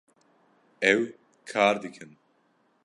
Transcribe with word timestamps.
Ew 0.91 1.01
kar 1.49 1.75
dikin 1.81 2.11